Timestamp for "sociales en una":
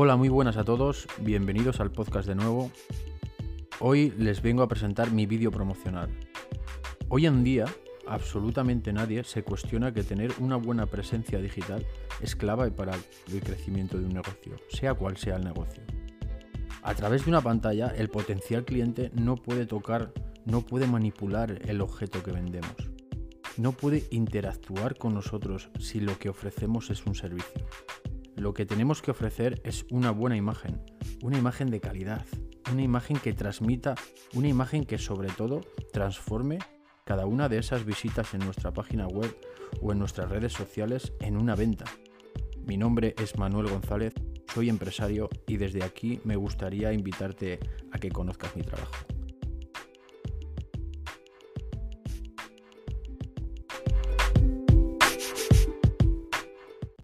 40.52-41.56